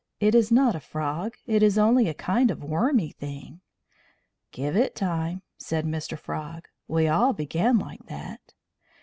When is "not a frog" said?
0.51-1.37